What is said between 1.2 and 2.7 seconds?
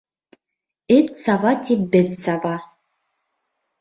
саба тип, бет саба.